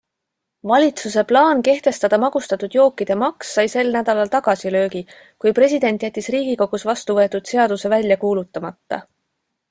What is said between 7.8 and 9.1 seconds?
välja kuulutamata.